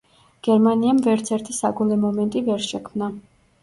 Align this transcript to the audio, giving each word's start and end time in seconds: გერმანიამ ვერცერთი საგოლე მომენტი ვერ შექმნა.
გერმანიამ 0.47 1.03
ვერცერთი 1.09 1.59
საგოლე 1.59 2.01
მომენტი 2.09 2.47
ვერ 2.53 2.71
შექმნა. 2.75 3.17